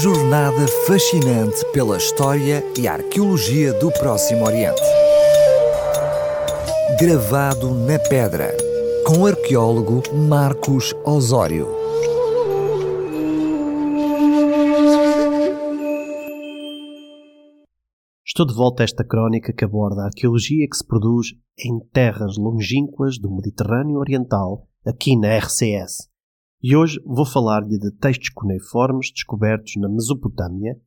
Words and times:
jornada 0.00 0.66
fascinante 0.86 1.62
pela 1.74 1.98
história 1.98 2.64
e 2.78 2.88
arqueologia 2.88 3.74
do 3.74 3.92
Próximo 3.92 4.46
Oriente. 4.46 4.80
Gravado 6.98 7.74
na 7.74 7.98
pedra, 7.98 8.56
com 9.06 9.18
o 9.18 9.26
arqueólogo 9.26 10.02
Marcos 10.26 10.94
Osório. 11.04 11.68
Estou 18.24 18.46
de 18.46 18.54
volta 18.54 18.82
a 18.82 18.84
esta 18.84 19.04
crónica 19.04 19.52
que 19.52 19.66
aborda 19.66 20.00
a 20.00 20.06
arqueologia 20.06 20.66
que 20.66 20.78
se 20.78 20.86
produz 20.86 21.26
em 21.58 21.78
terras 21.92 22.38
longínquas 22.38 23.18
do 23.18 23.30
Mediterrâneo 23.30 23.98
Oriental, 23.98 24.66
aqui 24.86 25.14
na 25.14 25.36
RCS. 25.36 26.09
E 26.62 26.76
hoje 26.76 27.00
vou 27.06 27.24
falar-lhe 27.24 27.78
de 27.78 27.90
textos 27.92 28.28
cuneiformes 28.28 29.10
descobertos 29.10 29.76
na 29.76 29.88
Mesopotâmia, 29.88 30.78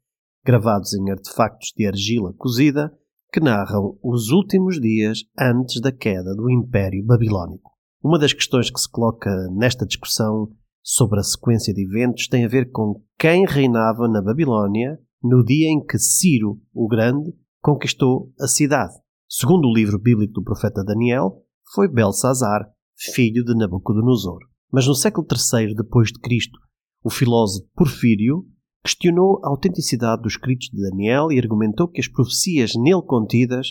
gravados 0.45 0.93
em 0.93 1.09
artefactos 1.09 1.73
de 1.75 1.87
argila 1.87 2.31
cozida, 2.37 2.93
que 3.31 3.39
narram 3.39 3.97
os 4.03 4.29
últimos 4.29 4.79
dias 4.79 5.21
antes 5.39 5.81
da 5.81 5.91
queda 5.91 6.35
do 6.35 6.47
Império 6.51 7.03
Babilónico. 7.03 7.71
Uma 8.03 8.19
das 8.19 8.33
questões 8.33 8.69
que 8.69 8.79
se 8.79 8.87
coloca 8.87 9.31
nesta 9.51 9.83
discussão 9.83 10.51
sobre 10.83 11.19
a 11.19 11.23
sequência 11.23 11.73
de 11.73 11.83
eventos 11.83 12.27
tem 12.27 12.45
a 12.45 12.49
ver 12.49 12.69
com 12.69 13.01
quem 13.17 13.43
reinava 13.43 14.07
na 14.07 14.21
Babilónia 14.21 14.99
no 15.23 15.43
dia 15.43 15.69
em 15.69 15.83
que 15.83 15.97
Ciro 15.97 16.61
o 16.71 16.87
Grande 16.87 17.33
conquistou 17.61 18.31
a 18.39 18.47
cidade. 18.47 18.93
Segundo 19.27 19.67
o 19.67 19.73
livro 19.73 19.97
bíblico 19.97 20.33
do 20.33 20.43
profeta 20.43 20.83
Daniel, 20.83 21.41
foi 21.73 21.87
Belsazar, 21.87 22.61
filho 22.95 23.43
de 23.43 23.55
Nabucodonosor. 23.55 24.52
Mas 24.73 24.87
no 24.87 24.95
século 24.95 25.27
III 25.31 25.75
depois 25.75 26.09
de 26.09 26.19
Cristo, 26.19 26.57
o 27.03 27.09
filósofo 27.11 27.69
Porfírio 27.75 28.43
questionou 28.83 29.39
a 29.45 29.49
autenticidade 29.49 30.23
dos 30.23 30.33
escritos 30.33 30.69
de 30.69 30.81
Daniel 30.81 31.31
e 31.31 31.37
argumentou 31.37 31.87
que 31.87 32.01
as 32.01 32.07
profecias 32.07 32.73
nele 32.75 33.03
contidas 33.03 33.67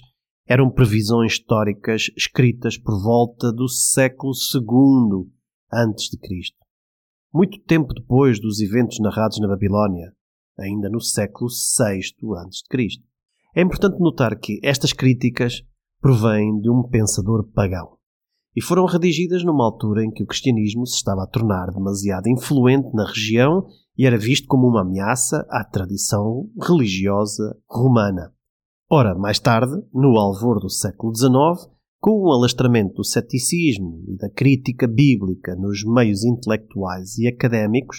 eram 0.47 0.71
previsões 0.71 1.33
históricas 1.33 2.05
escritas 2.17 2.79
por 2.79 3.03
volta 3.03 3.53
do 3.53 3.69
século 3.69 4.33
II 4.55 5.29
antes 5.73 6.09
de 6.09 6.19
Cristo. 6.19 6.57
Muito 7.35 7.59
tempo 7.65 7.93
depois 7.93 8.41
dos 8.41 8.61
eventos 8.61 9.01
narrados 9.01 9.41
na 9.41 9.49
Babilónia, 9.49 10.13
ainda 10.57 10.89
no 10.89 11.01
século 11.01 11.51
VI 11.51 12.01
antes 12.45 12.59
de 12.59 12.69
Cristo. 12.69 13.03
É 13.57 13.61
importante 13.63 13.99
notar 13.99 14.39
que 14.39 14.61
estas 14.63 14.93
críticas 14.93 15.63
provêm 16.01 16.61
de 16.61 16.71
um 16.71 16.89
pensador 16.89 17.45
pagão 17.53 17.99
e 18.55 18.63
foram 18.63 18.85
redigidas 18.85 19.45
numa 19.45 19.65
altura 19.65 20.05
em 20.05 20.11
que 20.11 20.23
o 20.23 20.27
cristianismo 20.27 20.87
se 20.87 20.97
estava 20.97 21.25
a 21.25 21.27
tornar 21.27 21.71
demasiado 21.71 22.29
influente 22.29 22.95
na 22.95 23.07
região 23.07 23.67
e 23.97 24.07
era 24.07 24.19
visto 24.19 24.47
como 24.47 24.67
uma 24.67 24.83
ameaça 24.83 25.47
à 25.51 25.65
tradição 25.65 26.49
religiosa 26.61 27.57
romana. 27.69 28.33
Ora, 28.91 29.15
mais 29.15 29.39
tarde, 29.39 29.73
no 29.93 30.19
alvor 30.19 30.61
do 30.61 30.69
século 30.69 31.15
XIX, 31.15 31.71
com 31.99 32.11
o 32.21 32.33
alastramento 32.33 32.97
do 32.97 33.05
ceticismo 33.05 34.05
e 34.09 34.17
da 34.17 34.29
crítica 34.29 34.87
bíblica 34.87 35.55
nos 35.57 35.85
meios 35.85 36.25
intelectuais 36.25 37.17
e 37.17 37.27
académicos, 37.27 37.99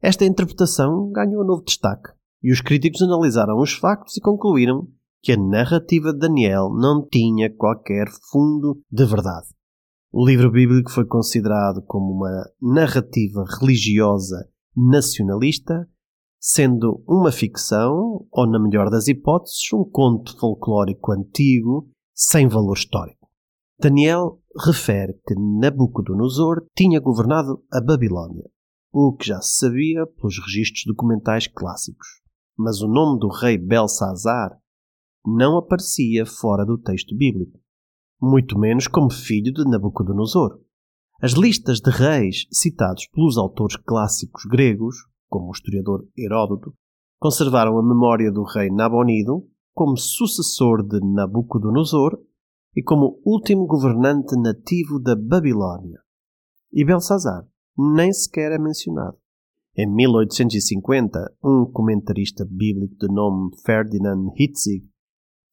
esta 0.00 0.24
interpretação 0.24 1.10
ganhou 1.10 1.42
um 1.42 1.46
novo 1.46 1.62
destaque 1.62 2.10
e 2.42 2.52
os 2.52 2.62
críticos 2.62 3.02
analisaram 3.02 3.58
os 3.58 3.74
factos 3.74 4.16
e 4.16 4.20
concluíram 4.20 4.88
que 5.22 5.32
a 5.32 5.36
narrativa 5.36 6.12
de 6.12 6.20
Daniel 6.20 6.70
não 6.70 7.06
tinha 7.06 7.54
qualquer 7.54 8.06
fundo 8.30 8.80
de 8.90 9.04
verdade. 9.04 9.48
O 10.12 10.26
livro 10.26 10.50
bíblico 10.50 10.90
foi 10.90 11.06
considerado 11.06 11.82
como 11.82 12.12
uma 12.12 12.44
narrativa 12.60 13.44
religiosa 13.60 14.50
nacionalista, 14.76 15.88
sendo 16.36 17.04
uma 17.06 17.30
ficção, 17.30 18.26
ou 18.28 18.46
na 18.48 18.58
melhor 18.58 18.90
das 18.90 19.06
hipóteses, 19.06 19.72
um 19.72 19.84
conto 19.84 20.36
folclórico 20.36 21.12
antigo 21.12 21.88
sem 22.12 22.48
valor 22.48 22.76
histórico. 22.76 23.28
Daniel 23.78 24.42
refere 24.66 25.14
que 25.24 25.34
Nabucodonosor 25.36 26.66
tinha 26.76 26.98
governado 26.98 27.62
a 27.72 27.80
Babilónia, 27.80 28.50
o 28.92 29.14
que 29.14 29.28
já 29.28 29.40
se 29.40 29.58
sabia 29.58 30.04
pelos 30.08 30.40
registros 30.44 30.82
documentais 30.86 31.46
clássicos. 31.46 32.08
Mas 32.58 32.82
o 32.82 32.88
nome 32.88 33.20
do 33.20 33.28
rei 33.28 33.56
Belsazar 33.56 34.58
não 35.24 35.56
aparecia 35.56 36.26
fora 36.26 36.66
do 36.66 36.76
texto 36.76 37.16
bíblico 37.16 37.60
muito 38.20 38.58
menos 38.58 38.86
como 38.86 39.10
filho 39.10 39.52
de 39.52 39.64
Nabucodonosor. 39.64 40.60
As 41.22 41.32
listas 41.32 41.80
de 41.80 41.90
reis 41.90 42.46
citados 42.52 43.06
pelos 43.08 43.36
autores 43.36 43.76
clássicos 43.76 44.44
gregos, 44.44 44.96
como 45.28 45.48
o 45.48 45.52
historiador 45.52 46.06
Heródoto, 46.16 46.74
conservaram 47.18 47.78
a 47.78 47.82
memória 47.82 48.32
do 48.32 48.42
rei 48.42 48.70
Nabonido 48.70 49.46
como 49.74 49.96
sucessor 49.96 50.86
de 50.86 51.00
Nabucodonosor 51.00 52.18
e 52.74 52.82
como 52.82 53.20
último 53.24 53.66
governante 53.66 54.36
nativo 54.36 54.98
da 54.98 55.14
Babilónia. 55.16 56.00
E 56.72 56.84
Belsazar 56.84 57.46
nem 57.76 58.12
sequer 58.12 58.52
é 58.52 58.58
mencionado. 58.58 59.16
Em 59.76 59.86
1850, 59.86 61.36
um 61.42 61.64
comentarista 61.64 62.44
bíblico 62.44 62.96
de 62.96 63.08
nome 63.08 63.50
Ferdinand 63.64 64.32
Hitzig 64.36 64.84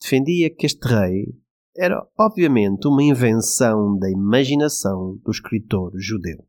defendia 0.01 0.49
que 0.53 0.65
este 0.65 0.87
rei 0.87 1.33
era 1.77 2.05
obviamente 2.17 2.87
uma 2.87 3.03
invenção 3.03 3.97
da 3.97 4.09
imaginação 4.09 5.17
do 5.23 5.31
escritor 5.31 5.91
judeu. 5.95 6.43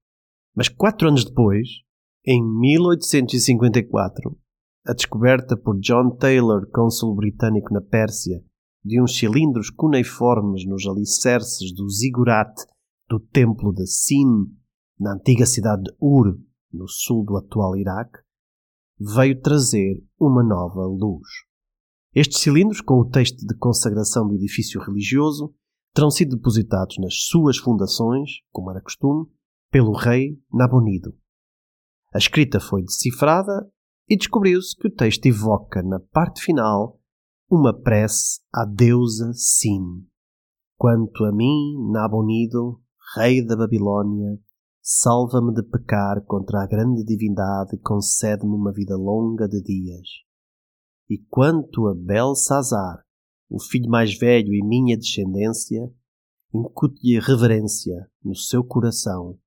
Mas 0.56 0.69
quatro 0.69 1.09
anos 1.09 1.25
depois, 1.25 1.69
em 2.27 2.43
1854, 2.43 4.37
a 4.87 4.94
descoberta 4.94 5.56
por 5.56 5.78
John 5.81 6.16
Taylor, 6.16 6.66
cônsul 6.71 7.15
britânico 7.15 7.72
na 7.75 7.81
Pérsia, 7.81 8.43
de 8.83 9.00
uns 9.00 9.19
cilindros 9.19 9.69
cuneiformes 9.71 10.66
nos 10.66 10.87
alicerces 10.87 11.75
do 11.75 11.89
zigurat 11.91 12.55
do 13.09 13.21
templo 13.21 13.72
de 13.72 13.87
Sin, 13.87 14.47
na 14.99 15.15
antiga 15.15 15.45
cidade 15.45 15.83
de 15.83 15.95
Ur, 16.00 16.39
no 16.72 16.89
sul 16.89 17.25
do 17.25 17.37
atual 17.37 17.77
Iraque, 17.77 18.19
veio 18.99 19.41
trazer 19.41 20.03
uma 20.19 20.43
nova 20.43 20.87
luz. 20.87 21.47
Estes 22.14 22.41
cilindros, 22.41 22.80
com 22.80 22.94
o 22.94 23.08
texto 23.08 23.46
de 23.46 23.56
consagração 23.56 24.26
do 24.26 24.34
edifício 24.34 24.80
religioso, 24.80 25.54
terão 25.94 26.10
sido 26.10 26.36
depositados 26.36 26.96
nas 26.98 27.14
suas 27.26 27.58
fundações, 27.58 28.30
como 28.50 28.70
era 28.70 28.80
costume, 28.80 29.26
pelo 29.70 29.92
rei 29.92 30.41
Nabonido. 30.52 31.14
A 32.14 32.18
escrita 32.18 32.58
foi 32.58 32.82
decifrada 32.82 33.70
e 34.08 34.16
descobriu-se 34.16 34.74
que 34.76 34.88
o 34.88 34.94
texto 34.94 35.26
evoca, 35.26 35.82
na 35.82 36.00
parte 36.00 36.42
final, 36.42 36.98
uma 37.50 37.78
prece 37.78 38.41
à 38.52 38.64
deusa 38.64 39.32
Sin. 39.34 40.06
Quanto 40.76 41.24
a 41.24 41.32
mim, 41.32 41.91
Nabonido, 41.91 42.80
rei 43.16 43.44
da 43.44 43.56
Babilônia, 43.56 44.38
salva-me 44.80 45.52
de 45.52 45.62
pecar 45.62 46.22
contra 46.24 46.62
a 46.62 46.66
grande 46.66 47.04
divindade 47.04 47.76
e 47.76 47.78
concede-me 47.78 48.54
uma 48.54 48.72
vida 48.72 48.97
longa 48.97 49.47
de 49.47 49.62
dias. 49.62 50.28
E 51.08 51.19
quanto 51.30 51.86
a 51.86 51.94
Belsazar, 51.94 53.02
o 53.48 53.60
filho 53.60 53.88
mais 53.88 54.16
velho 54.19 54.52
e 54.52 54.62
minha 54.62 54.96
descendência, 54.96 55.91
incute-lhe 56.52 57.19
reverência 57.19 58.08
no 58.22 58.34
seu 58.34 58.62
coração 58.62 59.38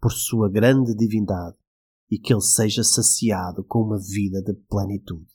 por 0.00 0.12
sua 0.12 0.48
grande 0.48 0.94
divindade 0.94 1.56
e 2.10 2.18
que 2.18 2.32
ele 2.32 2.40
seja 2.40 2.82
saciado 2.82 3.62
com 3.64 3.82
uma 3.82 3.98
vida 3.98 4.42
de 4.42 4.54
plenitude. 4.68 5.28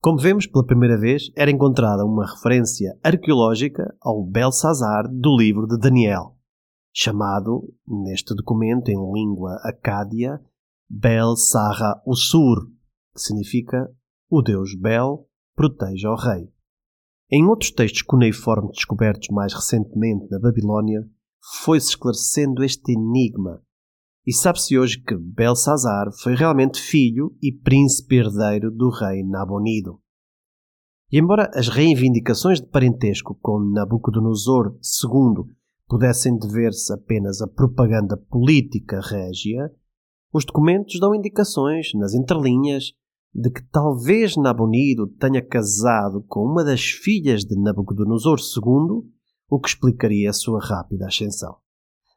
Como 0.00 0.18
vemos 0.18 0.46
pela 0.46 0.66
primeira 0.66 0.98
vez, 0.98 1.30
era 1.34 1.50
encontrada 1.50 2.04
uma 2.04 2.26
referência 2.26 2.96
arqueológica 3.02 3.96
ao 4.00 4.22
Belsazar 4.22 5.08
do 5.10 5.36
livro 5.36 5.66
de 5.66 5.78
Daniel, 5.78 6.36
chamado, 6.92 7.72
neste 7.86 8.34
documento 8.34 8.90
em 8.90 9.12
língua 9.12 9.56
acádia, 9.64 10.40
Bel 10.88 11.34
Sarra 11.36 12.00
Usur, 12.06 12.66
que 13.14 13.20
significa 13.20 13.90
o 14.36 14.42
deus 14.42 14.74
Bel 14.74 15.28
protege 15.54 16.08
ao 16.08 16.16
rei. 16.16 16.48
Em 17.30 17.46
outros 17.46 17.70
textos 17.70 18.02
cuneiformes 18.02 18.72
descobertos 18.74 19.28
mais 19.28 19.54
recentemente 19.54 20.28
na 20.28 20.40
Babilónia, 20.40 21.08
foi-se 21.62 21.90
esclarecendo 21.90 22.64
este 22.64 22.92
enigma, 22.92 23.62
e 24.26 24.32
sabe-se 24.32 24.76
hoje 24.76 25.00
que 25.00 25.16
Belsazar 25.16 26.10
foi 26.20 26.34
realmente 26.34 26.80
filho 26.80 27.36
e 27.40 27.52
príncipe 27.52 28.16
herdeiro 28.16 28.72
do 28.72 28.90
rei 28.90 29.22
Nabonido. 29.22 30.00
E 31.12 31.18
embora 31.18 31.48
as 31.54 31.68
reivindicações 31.68 32.60
de 32.60 32.66
parentesco 32.66 33.38
com 33.40 33.60
Nabucodonosor 33.72 34.76
II 34.82 35.44
pudessem 35.86 36.36
dever-se 36.36 36.92
apenas 36.92 37.40
à 37.40 37.46
propaganda 37.46 38.16
política 38.16 39.00
régia, 39.00 39.70
os 40.32 40.44
documentos 40.44 40.98
dão 40.98 41.14
indicações, 41.14 41.92
nas 41.94 42.14
entrelinhas, 42.14 42.94
de 43.34 43.50
que 43.50 43.62
talvez 43.70 44.36
Nabonido 44.36 45.08
tenha 45.18 45.44
casado 45.44 46.22
com 46.28 46.40
uma 46.40 46.62
das 46.62 46.82
filhas 46.82 47.44
de 47.44 47.56
Nabucodonosor 47.60 48.38
II, 48.38 49.10
o 49.50 49.60
que 49.60 49.68
explicaria 49.68 50.30
a 50.30 50.32
sua 50.32 50.60
rápida 50.60 51.06
ascensão. 51.06 51.56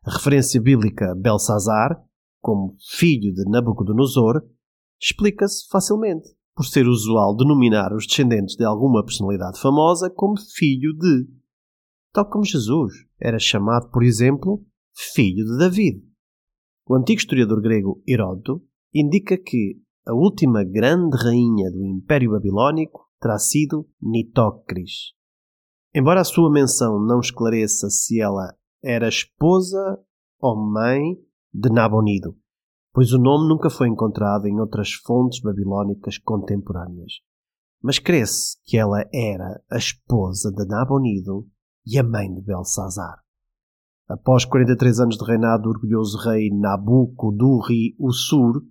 A 0.04 0.14
referência 0.14 0.62
bíblica 0.62 1.16
Belsazar, 1.16 2.00
como 2.40 2.76
filho 2.98 3.34
de 3.34 3.50
Nabucodonosor, 3.50 4.44
explica-se 5.02 5.68
facilmente, 5.70 6.30
por 6.56 6.66
ser 6.66 6.88
usual 6.88 7.36
denominar 7.36 7.94
os 7.94 8.08
descendentes 8.08 8.56
de 8.56 8.64
alguma 8.64 9.04
personalidade 9.04 9.60
famosa 9.60 10.10
como 10.10 10.40
filho 10.40 10.94
de. 10.94 11.28
Tal 12.14 12.30
como 12.30 12.46
Jesus 12.46 12.94
era 13.20 13.38
chamado, 13.38 13.90
por 13.90 14.04
exemplo, 14.04 14.64
filho 14.94 15.46
de 15.46 15.58
David. 15.58 16.02
O 16.88 16.96
antigo 16.96 17.20
historiador 17.20 17.62
grego 17.62 18.02
Heródoto 18.08 18.64
indica 18.94 19.38
que 19.38 19.80
a 20.08 20.14
última 20.14 20.64
grande 20.64 21.18
rainha 21.18 21.70
do 21.70 21.84
Império 21.84 22.32
Babilónico 22.32 23.10
terá 23.20 23.38
sido 23.38 23.86
Nitocris. 24.02 25.12
Embora 25.94 26.22
a 26.22 26.24
sua 26.24 26.50
menção 26.50 26.98
não 27.06 27.20
esclareça 27.20 27.90
se 27.90 28.22
ela 28.22 28.56
era 28.82 29.10
esposa 29.10 30.00
ou 30.40 30.56
mãe 30.56 31.18
de 31.54 31.70
Nabonido, 31.70 32.38
pois 32.94 33.12
o 33.12 33.18
nome 33.18 33.50
nunca 33.50 33.70
foi 33.70 33.90
encontrado 33.90 34.48
em 34.48 34.62
outras 34.62 34.94
fontes 34.94 35.42
babilónicas 35.42 36.18
contemporâneas. 36.20 37.16
Mas 37.84 38.00
crê-se 38.00 38.56
que 38.64 38.78
ela 38.78 39.04
era 39.14 39.62
a 39.70 39.78
esposa 39.78 40.54
de 40.54 40.66
Nabonido 40.66 41.46
e 41.86 42.00
a 42.00 42.04
mãe 42.04 42.34
de 42.34 42.42
Belsazar. 42.42 43.22
Após 44.08 44.46
43 44.46 45.02
anos 45.02 45.18
de 45.18 45.26
reinado 45.26 45.64
do 45.64 45.70
orgulhoso 45.70 46.18
rei 46.20 46.50
Nabucodonosor, 46.50 48.62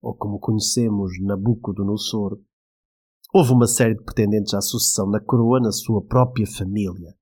ou 0.00 0.14
como 0.14 0.38
conhecemos 0.38 1.12
Nabucodonosor, 1.20 2.38
houve 3.32 3.52
uma 3.52 3.66
série 3.66 3.94
de 3.94 4.02
pretendentes 4.02 4.54
à 4.54 4.60
sucessão 4.60 5.10
da 5.10 5.20
coroa 5.20 5.60
na 5.60 5.72
sua 5.72 6.02
própria 6.02 6.46
família. 6.46 7.14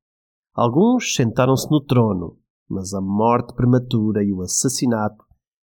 Alguns 0.54 1.14
sentaram-se 1.14 1.70
no 1.70 1.80
trono, 1.84 2.38
mas 2.68 2.94
a 2.94 3.00
morte 3.00 3.54
prematura 3.54 4.24
e 4.24 4.32
o 4.32 4.42
assassinato 4.42 5.24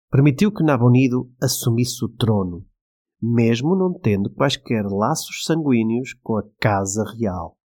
permitiu 0.09 0.51
que 0.51 0.63
Nabonido 0.63 1.31
assumisse 1.41 2.03
o 2.05 2.09
trono, 2.09 2.65
mesmo 3.21 3.75
não 3.75 3.93
tendo 3.93 4.29
quaisquer 4.29 4.85
laços 4.85 5.43
sanguíneos 5.43 6.13
com 6.21 6.37
a 6.37 6.43
casa 6.59 7.03
real. 7.17 7.57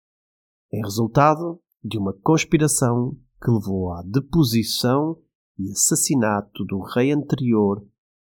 Em 0.72 0.82
resultado 0.82 1.60
de 1.82 1.98
uma 1.98 2.12
conspiração 2.22 3.16
que 3.42 3.50
levou 3.50 3.92
à 3.92 4.02
deposição 4.02 5.18
e 5.58 5.70
assassinato 5.70 6.64
do 6.64 6.80
rei 6.94 7.10
anterior, 7.10 7.84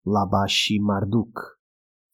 Labashi 0.04 0.78
Marduk, 0.80 1.32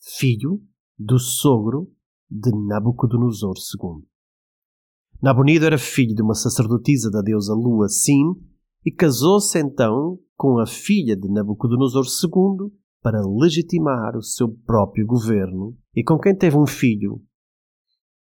filho 0.01 0.61
do 0.99 1.19
sogro 1.19 1.91
de 2.31 2.51
Nabucodonosor 2.51 3.55
II. 3.57 4.07
Nabonido 5.23 5.65
era 5.65 5.79
filho 5.79 6.15
de 6.15 6.23
uma 6.23 6.35
sacerdotisa 6.35 7.11
da 7.11 7.23
deusa 7.23 7.55
Lua 7.55 7.89
Sin 7.89 8.35
e 8.85 8.93
casou-se 8.93 9.59
então 9.59 10.19
com 10.37 10.59
a 10.59 10.67
filha 10.67 11.17
de 11.17 11.29
Nabucodonosor 11.29 12.05
II 12.05 12.71
para 13.03 13.21
legitimar 13.27 14.17
o 14.17 14.23
seu 14.23 14.49
próprio 14.49 15.07
governo 15.07 15.77
e 15.95 16.03
com 16.03 16.19
quem 16.19 16.37
teve 16.37 16.57
um 16.57 16.67
filho. 16.67 17.23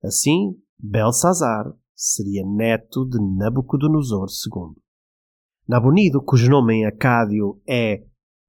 Assim, 0.04 0.56
Belsazar 0.77 1.74
seria 1.95 2.45
neto 2.45 3.06
de 3.06 3.18
Nabucodonosor 3.38 4.27
II. 4.27 4.81
Nabonido, 5.68 6.21
cujo 6.21 6.50
nome 6.50 6.75
em 6.75 6.86
acádio 6.86 7.62
é 7.68 8.04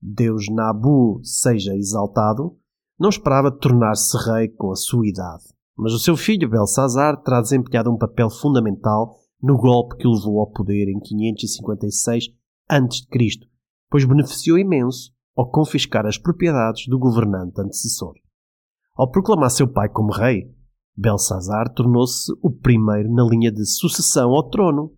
Deus 0.06 0.50
Nabu 0.50 1.18
seja 1.22 1.74
exaltado, 1.74 2.54
não 3.00 3.08
esperava 3.08 3.50
tornar-se 3.50 4.14
rei 4.30 4.48
com 4.48 4.70
a 4.70 4.76
sua 4.76 5.08
idade. 5.08 5.44
Mas 5.74 5.94
o 5.94 5.98
seu 5.98 6.14
filho 6.14 6.48
Belsazar 6.48 7.16
terá 7.22 7.40
desempenhado 7.40 7.90
um 7.90 7.96
papel 7.96 8.28
fundamental 8.28 9.16
no 9.42 9.56
golpe 9.56 9.96
que 9.96 10.06
o 10.06 10.12
levou 10.12 10.40
ao 10.40 10.50
poder 10.50 10.88
em 10.88 11.00
556 11.00 12.26
a.C., 12.68 13.48
pois 13.90 14.04
beneficiou 14.04 14.58
imenso 14.58 15.10
ao 15.34 15.50
confiscar 15.50 16.04
as 16.04 16.18
propriedades 16.18 16.86
do 16.86 16.98
governante 16.98 17.60
antecessor. 17.60 18.12
Ao 18.94 19.10
proclamar 19.10 19.50
seu 19.50 19.66
pai 19.66 19.88
como 19.88 20.12
rei, 20.12 20.54
Belsazar 20.96 21.72
tornou-se 21.74 22.30
o 22.42 22.50
primeiro 22.50 23.12
na 23.12 23.24
linha 23.24 23.50
de 23.50 23.64
sucessão 23.64 24.30
ao 24.30 24.48
trono. 24.50 24.92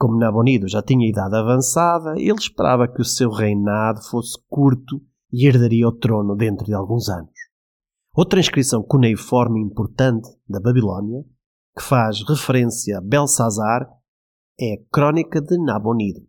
Como 0.00 0.16
Nabonido 0.16 0.66
já 0.66 0.80
tinha 0.80 1.06
idade 1.06 1.36
avançada, 1.36 2.14
ele 2.16 2.32
esperava 2.32 2.88
que 2.88 3.02
o 3.02 3.04
seu 3.04 3.28
reinado 3.28 4.00
fosse 4.00 4.38
curto 4.48 4.98
e 5.30 5.46
herdaria 5.46 5.86
o 5.86 5.92
trono 5.92 6.34
dentro 6.34 6.64
de 6.64 6.72
alguns 6.72 7.10
anos. 7.10 7.34
Outra 8.16 8.40
inscrição 8.40 8.82
cuneiforme 8.82 9.60
importante 9.60 10.26
da 10.48 10.58
Babilónia, 10.58 11.22
que 11.76 11.82
faz 11.82 12.22
referência 12.26 12.96
a 12.96 13.00
Belsazar, 13.02 13.86
é 14.58 14.72
a 14.72 14.78
Crónica 14.90 15.38
de 15.38 15.58
Nabonido. 15.58 16.26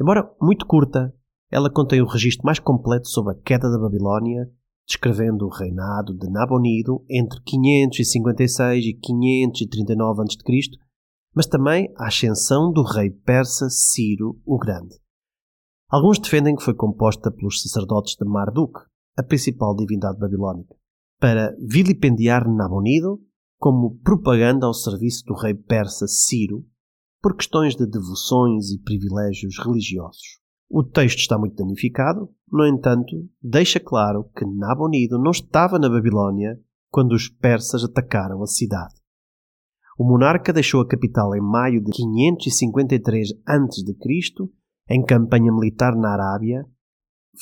Embora 0.00 0.26
muito 0.40 0.64
curta, 0.64 1.14
ela 1.50 1.70
contém 1.70 2.00
o 2.00 2.08
registro 2.08 2.46
mais 2.46 2.58
completo 2.58 3.08
sobre 3.08 3.34
a 3.34 3.38
queda 3.38 3.70
da 3.70 3.78
Babilónia, 3.78 4.50
descrevendo 4.86 5.44
o 5.44 5.50
reinado 5.50 6.14
de 6.14 6.26
Nabonido 6.30 7.04
entre 7.10 7.38
556 7.42 8.86
e 8.86 8.94
539 8.94 10.22
a.C., 10.22 10.87
mas 11.38 11.46
também 11.46 11.94
a 11.96 12.08
ascensão 12.08 12.72
do 12.72 12.82
rei 12.82 13.10
persa 13.10 13.70
Ciro 13.70 14.40
o 14.44 14.58
Grande. 14.58 14.96
Alguns 15.88 16.18
defendem 16.18 16.56
que 16.56 16.64
foi 16.64 16.74
composta 16.74 17.30
pelos 17.30 17.62
sacerdotes 17.62 18.16
de 18.16 18.28
Marduk, 18.28 18.80
a 19.16 19.22
principal 19.22 19.76
divindade 19.76 20.18
babilónica, 20.18 20.74
para 21.20 21.54
vilipendiar 21.64 22.44
Nabonido 22.52 23.20
como 23.56 24.00
propaganda 24.00 24.66
ao 24.66 24.74
serviço 24.74 25.26
do 25.26 25.34
rei 25.34 25.54
persa 25.54 26.08
Ciro 26.08 26.66
por 27.22 27.36
questões 27.36 27.76
de 27.76 27.86
devoções 27.86 28.72
e 28.72 28.82
privilégios 28.82 29.64
religiosos. 29.64 30.40
O 30.68 30.82
texto 30.82 31.20
está 31.20 31.38
muito 31.38 31.54
danificado, 31.54 32.28
no 32.50 32.66
entanto, 32.66 33.14
deixa 33.40 33.78
claro 33.78 34.28
que 34.36 34.44
Nabonido 34.44 35.16
não 35.20 35.30
estava 35.30 35.78
na 35.78 35.88
Babilónia 35.88 36.58
quando 36.90 37.12
os 37.12 37.28
persas 37.28 37.84
atacaram 37.84 38.42
a 38.42 38.46
cidade. 38.48 38.97
O 39.98 40.04
monarca 40.04 40.52
deixou 40.52 40.80
a 40.80 40.86
capital 40.86 41.34
em 41.34 41.40
maio 41.40 41.82
de 41.82 41.90
553 41.90 43.30
a.C 43.44 44.48
em 44.88 45.04
campanha 45.04 45.52
militar 45.52 45.96
na 45.96 46.12
Arábia, 46.12 46.64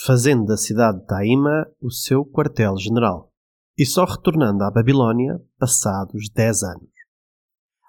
fazendo 0.06 0.46
da 0.46 0.56
cidade 0.56 1.00
de 1.00 1.06
Taíma 1.06 1.66
o 1.78 1.90
seu 1.90 2.24
quartel-general, 2.24 3.30
e 3.76 3.84
só 3.84 4.06
retornando 4.06 4.64
à 4.64 4.70
Babilónia 4.70 5.38
passados 5.58 6.30
dez 6.34 6.62
anos. 6.62 6.88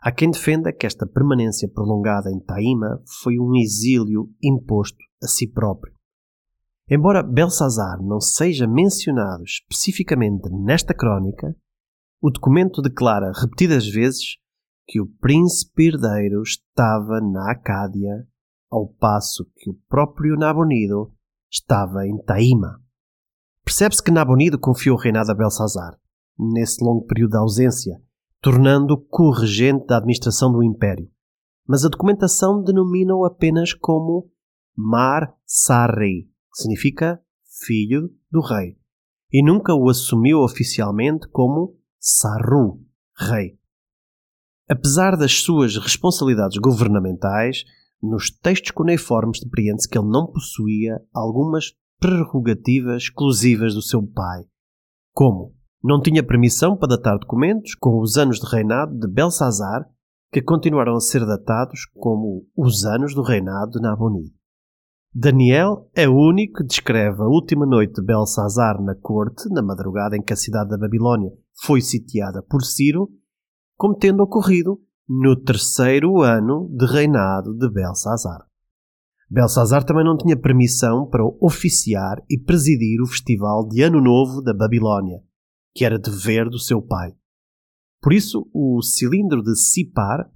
Há 0.02 0.12
quem 0.12 0.32
defenda 0.32 0.74
que 0.74 0.86
esta 0.86 1.08
permanência 1.08 1.70
prolongada 1.70 2.30
em 2.30 2.40
Taíma 2.42 3.02
foi 3.22 3.40
um 3.40 3.56
exílio 3.56 4.30
imposto 4.44 5.02
a 5.24 5.28
si 5.28 5.48
próprio. 5.48 5.94
Embora 6.90 7.24
Belsazar 7.24 8.04
não 8.04 8.20
seja 8.20 8.68
mencionado 8.68 9.44
especificamente 9.46 10.50
nesta 10.52 10.94
crónica, 10.94 11.56
o 12.22 12.30
documento 12.30 12.82
declara 12.82 13.32
repetidas 13.34 13.88
vezes 13.88 14.36
que 14.88 15.02
o 15.02 15.06
príncipe 15.06 15.88
herdeiro 15.88 16.42
estava 16.42 17.20
na 17.20 17.52
Acádia 17.52 18.26
ao 18.72 18.88
passo 18.88 19.46
que 19.56 19.70
o 19.70 19.78
próprio 19.90 20.36
Nabonido 20.38 21.12
estava 21.52 22.08
em 22.08 22.18
Taíma. 22.24 22.82
Percebe-se 23.64 24.02
que 24.02 24.12
Nabonido 24.12 24.58
confiou 24.58 24.96
o 24.96 25.00
reinado 25.00 25.32
a 25.32 25.36
Belsazar, 25.36 26.00
nesse 26.40 26.84
longo 26.84 27.06
período 27.06 27.32
de 27.32 27.38
ausência, 27.38 28.02
tornando-o 28.42 28.98
co-regente 28.98 29.86
da 29.86 29.98
administração 29.98 30.52
do 30.52 30.64
império. 30.64 31.10
Mas 31.68 31.84
a 31.84 31.90
documentação 31.90 32.64
denomina-o 32.64 33.26
apenas 33.26 33.74
como 33.74 34.32
Mar 34.76 35.36
Sarri, 35.46 36.30
que 36.54 36.62
significa 36.62 37.22
filho 37.66 38.10
do 38.32 38.40
rei, 38.40 38.78
e 39.32 39.44
nunca 39.44 39.74
o 39.74 39.90
assumiu 39.90 40.40
oficialmente 40.40 41.28
como 41.28 41.78
Sarru, 42.00 42.86
rei. 43.18 43.57
Apesar 44.70 45.16
das 45.16 45.40
suas 45.40 45.78
responsabilidades 45.78 46.58
governamentais, 46.58 47.64
nos 48.02 48.30
textos 48.30 48.72
cuneiformes 48.72 49.40
depreende-se 49.40 49.88
que 49.88 49.98
ele 49.98 50.10
não 50.10 50.28
possuía 50.28 51.00
algumas 51.14 51.72
prerrogativas 52.00 53.04
exclusivas 53.04 53.74
do 53.74 53.82
seu 53.82 54.06
pai, 54.06 54.44
como 55.14 55.56
não 55.84 56.02
tinha 56.02 56.26
permissão 56.26 56.76
para 56.76 56.90
datar 56.90 57.18
documentos 57.18 57.76
com 57.76 58.00
os 58.02 58.18
anos 58.18 58.40
de 58.40 58.48
reinado 58.48 58.98
de 59.00 59.08
Belsazar, 59.08 59.86
que 60.32 60.42
continuaram 60.42 60.96
a 60.96 61.00
ser 61.00 61.26
datados 61.26 61.86
como 61.96 62.46
os 62.56 62.84
anos 62.84 63.16
do 63.16 63.22
reinado 63.22 63.72
de 63.72 63.82
Nabonido. 63.82 64.36
Daniel 65.14 65.90
é 65.96 66.08
o 66.08 66.16
único 66.16 66.58
que 66.58 66.68
descreve 66.68 67.22
a 67.22 67.28
última 67.28 67.66
noite 67.66 67.94
de 67.94 68.06
Belsazar 68.06 68.82
na 68.84 68.94
corte, 68.94 69.50
na 69.50 69.64
madrugada 69.64 70.18
em 70.18 70.22
que 70.22 70.34
a 70.34 70.36
cidade 70.36 70.70
da 70.70 70.78
Babilónia 70.78 71.32
foi 71.64 71.82
sitiada 71.82 72.44
por 72.44 72.62
Ciro, 72.64 73.10
como 73.78 73.96
tendo 73.96 74.24
ocorrido 74.24 74.82
no 75.08 75.36
terceiro 75.36 76.22
ano 76.22 76.68
de 76.76 76.86
reinado 76.86 77.54
de 77.54 77.70
Belsazar. 77.70 78.46
Belsazar 79.30 79.84
também 79.84 80.04
não 80.04 80.18
tinha 80.18 80.40
permissão 80.40 81.06
para 81.06 81.26
oficiar 81.40 82.22
e 82.30 82.38
presidir 82.40 83.02
o 83.02 83.08
festival 83.08 83.68
de 83.68 83.84
Ano 83.84 84.02
Novo 84.02 84.42
da 84.42 84.54
Babilónia, 84.54 85.22
que 85.74 85.86
era 85.86 86.00
dever 86.00 86.50
do 86.50 86.60
seu 86.60 86.82
pai. 86.82 87.14
Por 88.02 88.14
isso, 88.14 88.50
o 88.54 88.82
cilindro 88.82 89.44
de 89.44 89.56
Sipar 89.56 90.30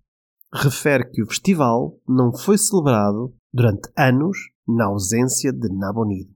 refere 0.53 1.09
que 1.09 1.23
o 1.23 1.27
festival 1.27 1.97
não 2.07 2.33
foi 2.33 2.57
celebrado 2.57 3.33
durante 3.53 3.89
anos 3.97 4.37
na 4.67 4.85
ausência 4.85 5.51
de 5.51 5.69
Nabonido. 5.69 6.33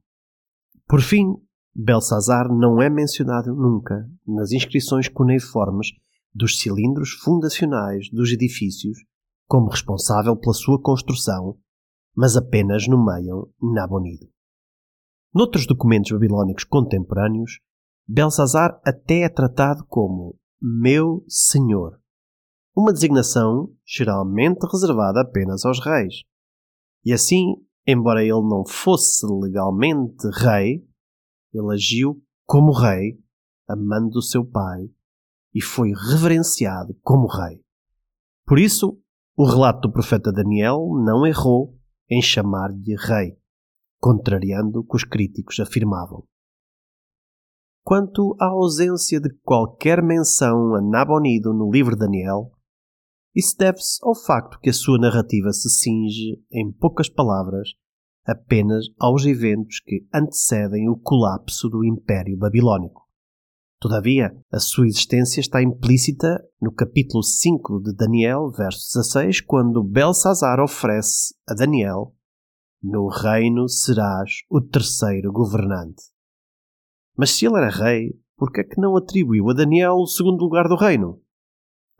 Por 0.87 1.01
fim, 1.01 1.35
Belsazar 1.75 2.47
não 2.47 2.81
é 2.81 2.89
mencionado 2.89 3.53
nunca 3.53 4.09
nas 4.25 4.51
inscrições 4.53 5.09
cuneiformes 5.09 5.89
dos 6.35 6.59
cilindros 6.59 7.11
fundacionais 7.13 8.09
dos 8.11 8.29
edifícios 8.31 8.99
como 9.47 9.69
responsável 9.69 10.35
pela 10.35 10.53
sua 10.53 10.81
construção, 10.81 11.57
mas 12.13 12.35
apenas 12.35 12.87
nomeiam 12.87 13.49
Nabonido. 13.61 14.27
Noutros 15.33 15.65
documentos 15.65 16.11
babilónicos 16.11 16.65
contemporâneos, 16.65 17.59
Belsazar 18.07 18.79
até 18.85 19.21
é 19.21 19.29
tratado 19.29 19.85
como 19.87 20.37
meu 20.61 21.23
senhor, 21.27 21.99
uma 22.75 22.91
designação 22.91 23.73
geralmente 23.85 24.59
reservada 24.71 25.21
apenas 25.21 25.65
aos 25.65 25.83
reis. 25.83 26.21
E 27.03 27.13
assim, 27.13 27.55
embora 27.87 28.21
ele 28.21 28.31
não 28.31 28.65
fosse 28.65 29.25
legalmente 29.25 30.27
rei, 30.33 30.85
ele 31.53 31.73
agiu 31.73 32.21
como 32.45 32.71
rei, 32.71 33.19
amando 33.67 34.19
o 34.19 34.21
seu 34.21 34.45
pai, 34.45 34.89
e 35.55 35.61
foi 35.61 35.93
reverenciado 36.11 36.93
como 37.01 37.27
rei. 37.27 37.61
Por 38.45 38.59
isso, 38.59 38.99
o 39.37 39.45
relato 39.45 39.87
do 39.87 39.91
profeta 39.91 40.31
Daniel 40.31 40.79
não 41.05 41.25
errou 41.25 41.73
em 42.09 42.21
chamar-lhe 42.21 42.95
rei, 42.99 43.37
contrariando 43.97 44.81
o 44.81 44.83
que 44.83 44.97
os 44.97 45.05
críticos 45.05 45.59
afirmavam. 45.59 46.27
Quanto 47.83 48.35
à 48.39 48.47
ausência 48.47 49.21
de 49.21 49.29
qualquer 49.43 50.03
menção 50.03 50.75
a 50.75 50.81
Nabonido 50.81 51.53
no 51.53 51.71
livro 51.71 51.93
de 51.93 51.99
Daniel, 51.99 52.51
isso 53.33 53.55
deve-se 53.57 53.99
ao 54.03 54.15
facto 54.15 54.59
que 54.59 54.69
a 54.69 54.73
sua 54.73 54.97
narrativa 54.97 55.51
se 55.51 55.69
cinge, 55.69 56.41
em 56.51 56.71
poucas 56.71 57.09
palavras, 57.09 57.69
apenas 58.25 58.85
aos 58.99 59.25
eventos 59.25 59.79
que 59.79 60.07
antecedem 60.13 60.89
o 60.89 60.97
colapso 60.97 61.69
do 61.69 61.85
Império 61.85 62.37
Babilônico. 62.37 63.04
Todavia, 63.79 64.35
a 64.51 64.59
sua 64.59 64.87
existência 64.87 65.41
está 65.41 65.61
implícita 65.61 66.41
no 66.61 66.71
capítulo 66.71 67.21
5 67.21 67.81
de 67.81 67.93
Daniel, 67.93 68.49
verso 68.49 68.97
16, 68.97 69.41
quando 69.41 69.83
Belsazar 69.83 70.59
oferece 70.59 71.35
a 71.47 71.53
Daniel: 71.53 72.15
No 72.81 73.07
reino 73.07 73.67
serás 73.67 74.31
o 74.49 74.61
terceiro 74.61 75.31
governante. 75.31 76.03
Mas 77.17 77.31
se 77.31 77.45
ele 77.45 77.57
era 77.57 77.69
rei, 77.69 78.17
por 78.37 78.51
que 78.51 78.61
é 78.61 78.63
que 78.63 78.79
não 78.79 78.95
atribuiu 78.95 79.49
a 79.49 79.53
Daniel 79.53 79.95
o 79.95 80.07
segundo 80.07 80.41
lugar 80.41 80.67
do 80.67 80.75
reino? 80.75 81.21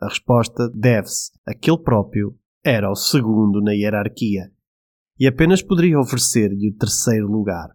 A 0.00 0.08
resposta 0.08 0.68
deve-se 0.70 1.30
a 1.46 1.54
que 1.54 1.70
ele 1.70 1.82
próprio 1.82 2.38
era 2.64 2.90
o 2.90 2.96
segundo 2.96 3.60
na 3.62 3.72
hierarquia 3.72 4.52
e 5.18 5.26
apenas 5.26 5.62
poderia 5.62 5.98
oferecer-lhe 5.98 6.68
o 6.68 6.76
terceiro 6.76 7.26
lugar, 7.26 7.70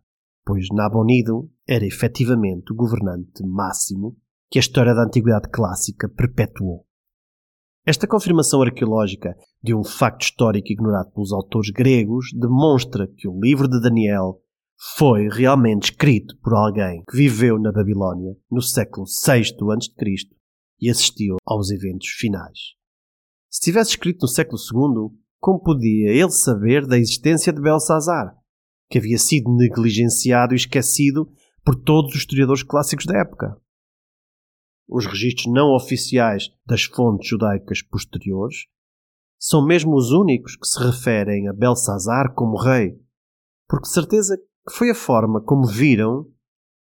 pois 0.45 0.67
Nabonido 0.71 1.49
era 1.71 1.85
efetivamente 1.85 2.73
o 2.73 2.75
governante 2.75 3.41
máximo 3.45 4.17
que 4.49 4.59
a 4.59 4.61
história 4.61 4.93
da 4.93 5.05
Antiguidade 5.05 5.47
Clássica 5.49 6.09
perpetuou. 6.09 6.85
Esta 7.85 8.05
confirmação 8.05 8.61
arqueológica 8.61 9.33
de 9.63 9.73
um 9.73 9.81
facto 9.81 10.23
histórico 10.23 10.67
ignorado 10.67 11.13
pelos 11.13 11.31
autores 11.31 11.71
gregos 11.71 12.25
demonstra 12.37 13.07
que 13.07 13.25
o 13.25 13.39
livro 13.39 13.69
de 13.69 13.81
Daniel 13.81 14.41
foi 14.97 15.29
realmente 15.29 15.91
escrito 15.91 16.37
por 16.43 16.55
alguém 16.55 17.05
que 17.09 17.15
viveu 17.15 17.57
na 17.57 17.71
Babilónia 17.71 18.35
no 18.51 18.61
século 18.61 19.05
VI 19.05 19.39
a.C. 19.39 20.29
e 20.81 20.89
assistiu 20.89 21.37
aos 21.45 21.71
eventos 21.71 22.09
finais. 22.09 22.75
Se 23.49 23.61
tivesse 23.61 23.91
escrito 23.91 24.23
no 24.23 24.27
século 24.27 24.59
II, 24.59 25.17
como 25.39 25.61
podia 25.61 26.11
ele 26.11 26.31
saber 26.31 26.85
da 26.85 26.97
existência 26.97 27.53
de 27.53 27.61
Belsazar, 27.61 28.35
que 28.89 28.97
havia 28.97 29.17
sido 29.17 29.55
negligenciado 29.55 30.53
e 30.53 30.57
esquecido 30.57 31.31
por 31.63 31.75
todos 31.75 32.11
os 32.11 32.21
historiadores 32.21 32.63
clássicos 32.63 33.05
da 33.05 33.19
época? 33.19 33.59
Os 34.87 35.05
registros 35.05 35.47
não 35.47 35.73
oficiais 35.73 36.49
das 36.65 36.83
fontes 36.83 37.29
judaicas 37.29 37.81
posteriores 37.81 38.67
são 39.39 39.65
mesmo 39.65 39.95
os 39.95 40.11
únicos 40.11 40.55
que 40.55 40.67
se 40.67 40.79
referem 40.79 41.47
a 41.47 41.53
Belsazar 41.53 42.33
como 42.33 42.61
rei, 42.61 42.99
porque 43.67 43.87
certeza 43.87 44.37
que 44.37 44.73
foi 44.73 44.91
a 44.91 44.95
forma 44.95 45.41
como 45.41 45.65
viram 45.65 46.29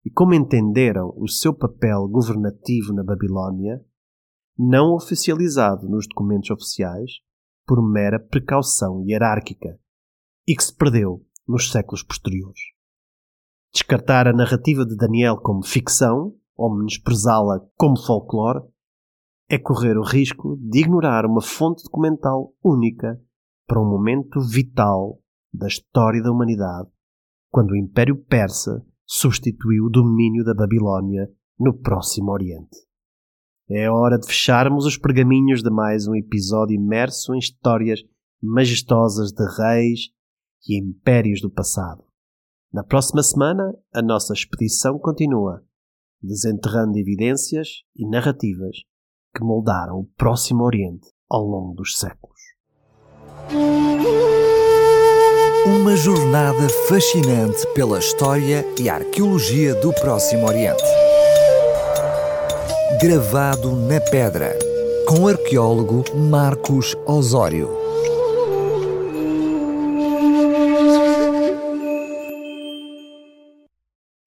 e 0.05 0.11
como 0.11 0.35
entenderam 0.35 1.13
o 1.17 1.29
seu 1.29 1.53
papel 1.55 2.09
governativo 2.09 2.93
na 2.93 3.05
Babilónia, 3.05 3.85
não 4.59 4.95
oficializado 4.95 5.89
nos 5.89 6.09
documentos 6.09 6.51
oficiais, 6.51 7.21
por 7.67 7.83
mera 7.83 8.19
precaução 8.19 9.05
hierárquica 9.07 9.79
e 10.47 10.57
que 10.57 10.65
se 10.65 10.75
perdeu 10.75 11.23
nos 11.47 11.71
séculos 11.71 12.03
posteriores. 12.03 12.78
Descartar 13.73 14.27
a 14.27 14.33
narrativa 14.33 14.85
de 14.85 14.97
Daniel 14.97 15.37
como 15.37 15.65
ficção 15.65 16.35
ou 16.57 16.75
menosprezá-la 16.75 17.61
como 17.77 17.97
folclore 17.97 18.65
é 19.49 19.59
correr 19.59 19.97
o 19.97 20.03
risco 20.03 20.59
de 20.61 20.81
ignorar 20.81 21.25
uma 21.25 21.41
fonte 21.41 21.83
documental 21.85 22.53
única 22.63 23.19
para 23.67 23.81
um 23.81 23.89
momento 23.89 24.41
vital 24.41 25.21
da 25.53 25.67
história 25.67 26.23
da 26.23 26.31
humanidade, 26.31 26.89
quando 27.51 27.71
o 27.71 27.77
Império 27.77 28.17
Persa 28.17 28.85
substituiu 29.07 29.85
o 29.85 29.91
domínio 29.91 30.45
da 30.45 30.55
Babilónia 30.55 31.29
no 31.59 31.79
Próximo 31.79 32.31
Oriente. 32.31 32.77
É 33.71 33.91
hora 33.91 34.19
de 34.19 34.27
fecharmos 34.27 34.87
os 34.87 34.97
pergaminhos 34.97 35.63
de 35.63 35.71
mais 35.71 36.07
um 36.07 36.15
episódio 36.15 36.75
imerso 36.75 37.35
em 37.35 37.39
histórias 37.39 38.01
majestosas 38.43 39.33
de 39.33 39.45
reis 39.59 40.11
e 40.67 40.79
impérios 40.79 41.41
do 41.41 41.51
passado. 41.51 42.08
Na 42.73 42.83
próxima 42.83 43.23
semana, 43.23 43.75
a 43.95 44.03
nossa 44.03 44.33
expedição 44.33 44.99
continua, 44.99 45.63
desenterrando 46.23 46.99
evidências 46.99 47.69
e 47.97 48.09
narrativas 48.09 48.77
que 49.35 49.43
moldaram 49.43 50.01
o 50.01 50.09
Próximo 50.17 50.65
Oriente 50.65 51.09
ao 51.31 51.43
longo 51.45 51.75
dos 51.75 51.99
séculos. 51.99 52.39
Uma 55.67 55.97
jornada 55.97 56.69
fascinante 56.89 57.67
pela 57.75 57.99
história 57.99 58.65
e 58.81 58.89
arqueologia 58.89 59.75
do 59.81 59.93
Próximo 59.93 60.47
Oriente 60.47 60.83
gravado 63.01 63.77
na 63.77 64.01
pedra, 64.01 64.59
com 65.07 65.21
o 65.21 65.29
arqueólogo 65.29 66.03
Marcos 66.17 66.97
Osório. 67.07 67.78